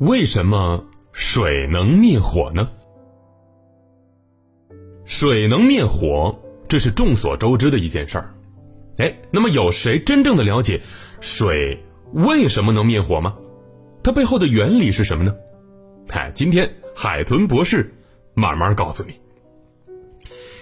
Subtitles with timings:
[0.00, 2.70] 为什么水能灭火呢？
[5.04, 6.38] 水能灭火，
[6.68, 8.32] 这是众所周知的一件事儿。
[8.98, 10.80] 哎，那么有谁真正的了解
[11.18, 11.82] 水
[12.12, 13.36] 为什么能灭火吗？
[14.04, 15.34] 它背后的原理是什么呢？
[16.10, 17.92] 哎，今天海豚博士
[18.34, 19.14] 慢慢告诉你。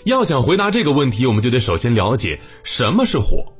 [0.04, 3.52] 要想回答这个问题，我们就得首先了解什么是火。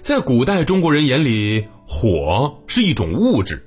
[0.00, 3.62] 在古代中国人眼里，火是一种物质。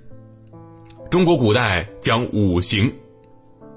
[1.09, 2.93] 中国古代讲五行，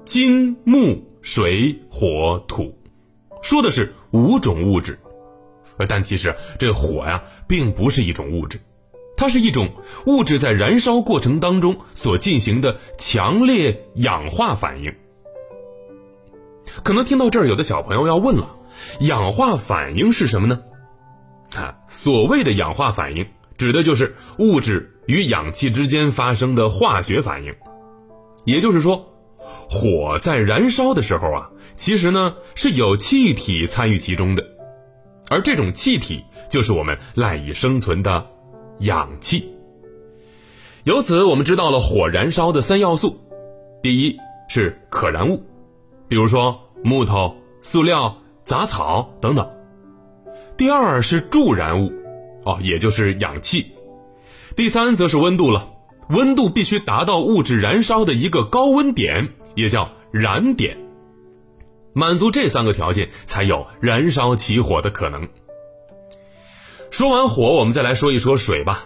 [0.05, 2.71] 金木水火土，
[3.41, 4.99] 说的是五种物质。
[5.77, 8.59] 呃但其实这火呀，并不是一种物质。
[9.17, 9.67] 它是一种
[10.05, 14.93] 物质在燃烧过程当中所进行的强烈氧化反应。
[16.83, 18.55] 可能听到这儿，有的小朋友要问了：
[18.99, 20.61] 氧化反应是什么呢？
[21.55, 23.25] 啊，所谓的氧化反应，
[23.63, 27.55] 指的就是物质与氧气之间发生的化学反应。
[28.43, 29.01] 也就是说，
[29.69, 34.45] 火在燃烧的时候啊，其实呢是有气体参与其中的，
[35.29, 38.27] 而这种气体就是我们赖以生存的。
[38.79, 39.49] 氧气。
[40.83, 43.17] 由此，我们知道了火燃烧的三要素：
[43.81, 44.17] 第一
[44.49, 45.41] 是可燃物，
[46.09, 49.45] 比如说木头、塑料、杂草等等；
[50.57, 51.93] 第二是助燃物，
[52.43, 53.63] 哦，也就是氧气；
[54.55, 55.69] 第三则是温度了，
[56.09, 60.77] 温度必须达到物质燃烧的一个高温点，也叫燃点。
[61.93, 65.27] 满足这三个条件，才有燃烧起火的可能。
[66.89, 68.85] 说完火，我们再来说一说水吧。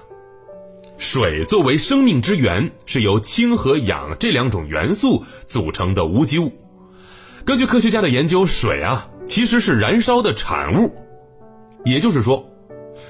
[0.98, 6.52] 水作为生命之源，是由氢和氧这两种元素组成的无机物。
[7.46, 10.94] 根据科学家的研究，水啊其实是燃烧的产物，
[11.86, 12.50] 也就是说，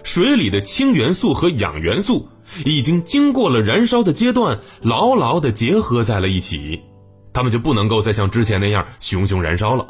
[0.04, 2.30] 水里的氢元素和氧元素
[2.66, 6.82] 已经经过了燃烧的阶段，牢牢地结合在了一起，
[7.34, 9.88] 它们就不能够再像之前那样熊熊燃烧了。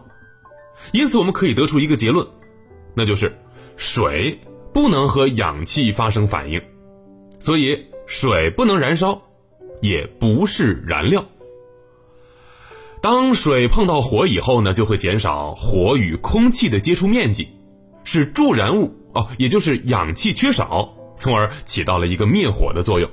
[0.91, 2.27] 因此，我们可以得出一个结论，
[2.95, 3.37] 那就是
[3.75, 4.39] 水。
[4.73, 6.61] 不能和氧气发生反应，
[7.39, 9.19] 所以水不能燃烧，
[9.81, 11.25] 也不是燃料。
[13.01, 17.47] 当水碰到火以后呢，就会减少火与空气的接触面积，
[18.07, 23.11] 是助燃物哦，也就是氧气缺少，从而起到了一个灭火的作用。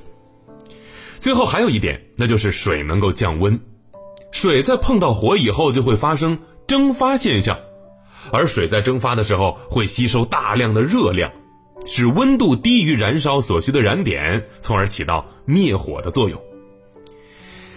[1.19, 3.59] 最后还有一点，那就是水能够降温。
[4.31, 7.59] 水在碰到火以后就会发生蒸发现象，
[8.31, 11.29] 而水在蒸发的时候会吸收大量的热量。
[11.85, 16.41] 使温度低于燃烧所需的燃点，从而起到灭火的作用。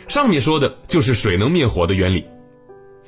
[0.07, 2.25] 上面说的就是水能灭火的原理，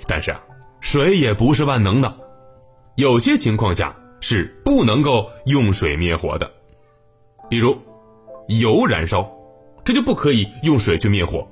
[0.09, 0.43] 但是啊，
[0.81, 2.13] 水也不是万能的，
[2.97, 6.51] 有些情况下是不能够用水灭火的。
[7.49, 7.77] 比如，
[8.49, 9.29] 油燃烧，
[9.85, 11.49] 这就不可以用水去灭火。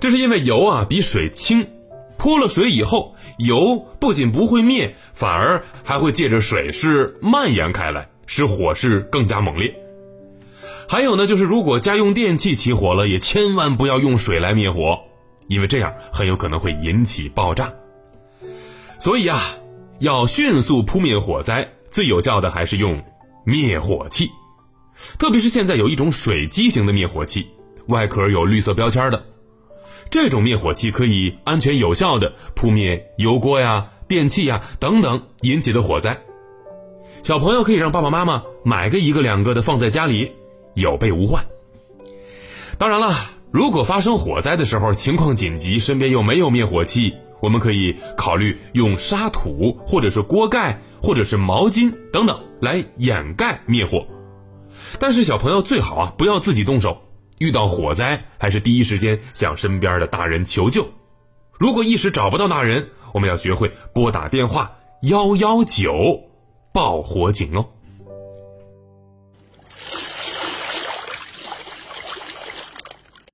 [0.00, 1.66] 这是因为油啊比水轻，
[2.16, 8.08] 泼了水以后，油不仅不会灭，反而还会借着水势蔓延开来。
[8.26, 9.74] 使火势更加猛烈。
[10.88, 14.98] 还有呢，就是如果家用电器起火了，也千万不要用水来灭火，
[15.46, 17.70] 因为这样很有可能会引起爆炸。
[18.98, 19.54] 所以啊，
[20.04, 23.02] 要迅速扑灭火灾，最有效的还是用
[23.42, 24.28] 灭火器。
[25.18, 27.46] 特别是现在有一种水基型的灭火器，
[27.86, 29.24] 外壳有绿色标签的，
[30.10, 36.20] 这种灭火器可以安全有效的扑灭油锅呀、电器呀等等引起的火灾。
[37.22, 40.30] 小朋友可以让爸爸妈妈买个一个两个的放在家里，
[40.74, 41.42] 有备无患。
[42.76, 43.14] 当然了，
[43.50, 54.06] 如果发生火灾的时候情况紧急，身边又没有灭火器，我们可以考虑用沙土或者是锅盖或者是毛巾等等来掩盖灭火。
[54.98, 56.96] 但是小朋友最好啊不要自己动手，
[57.38, 60.86] 遇到火灾还是第一时间向身边的大人求救。
[61.58, 64.70] 如果一时找不到大人，我们要学会拨打电话
[65.02, 66.20] 幺幺九。
[66.72, 67.64] 报火警哦。